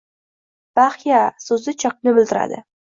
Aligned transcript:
Baxya 0.79 1.21
soʻzi 1.51 1.77
chokni 1.87 2.19
bildiradi 2.21 2.63